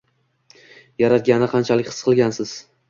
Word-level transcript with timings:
Yaratganni 1.03 1.51
qanchalik 1.53 1.95
his 1.95 2.05
qilsangiz. 2.11 2.61